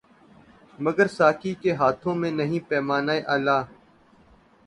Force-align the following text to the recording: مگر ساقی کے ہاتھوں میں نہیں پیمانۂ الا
مگر 0.79 1.07
ساقی 1.07 1.53
کے 1.53 1.71
ہاتھوں 1.73 2.15
میں 2.15 2.31
نہیں 2.31 2.59
پیمانۂ 2.69 3.17
الا 3.33 3.57